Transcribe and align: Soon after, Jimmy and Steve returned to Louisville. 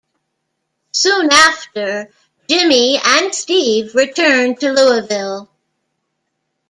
Soon 0.93 1.31
after, 1.31 2.09
Jimmy 2.49 2.97
and 2.97 3.35
Steve 3.35 3.93
returned 3.93 4.59
to 4.61 4.71
Louisville. 4.73 5.47